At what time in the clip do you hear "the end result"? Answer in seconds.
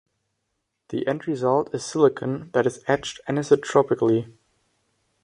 0.89-1.71